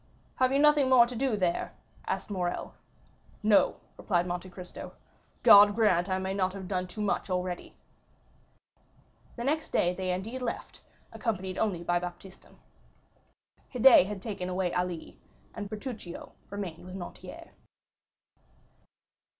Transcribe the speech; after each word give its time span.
"Have 0.37 0.51
you 0.51 0.57
nothing 0.57 0.89
more 0.89 1.05
to 1.05 1.15
do 1.15 1.37
there?" 1.37 1.73
asked 2.07 2.31
Morrel. 2.31 2.73
"No," 3.43 3.75
replied 3.97 4.25
Monte 4.25 4.49
Cristo; 4.49 4.93
"God 5.43 5.75
grant 5.75 6.09
I 6.09 6.17
may 6.17 6.33
not 6.33 6.53
have 6.53 6.67
done 6.67 6.87
too 6.87 7.01
much 7.01 7.29
already." 7.29 7.75
The 9.35 9.43
next 9.43 9.69
day 9.69 9.93
they 9.93 10.11
indeed 10.11 10.41
left, 10.41 10.81
accompanied 11.13 11.59
only 11.59 11.83
by 11.83 11.99
Baptistin. 11.99 12.57
Haydée 13.75 14.07
had 14.07 14.23
taken 14.23 14.49
away 14.49 14.73
Ali, 14.73 15.19
and 15.53 15.69
Bertuccio 15.69 16.31
remained 16.49 16.83
with 16.83 16.95
Noirtier. 16.95 17.49